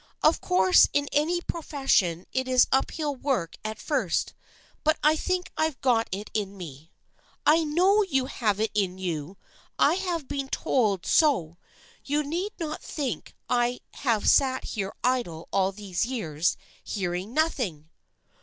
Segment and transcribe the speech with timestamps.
[0.23, 4.33] "Of course in any profession it is uphill work at first,
[4.83, 6.91] but I think I've got it in me.""
[7.45, 9.37] I know you have it in you!
[9.77, 11.59] I have been told so.
[12.03, 17.91] You need not think I have sat here idle all these years hearing nothing